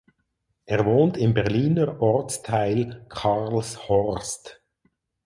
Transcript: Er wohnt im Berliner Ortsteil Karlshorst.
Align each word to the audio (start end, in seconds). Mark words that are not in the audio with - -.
Er 0.65 0.83
wohnt 0.85 1.15
im 1.15 1.35
Berliner 1.35 2.01
Ortsteil 2.01 3.05
Karlshorst. 3.07 4.59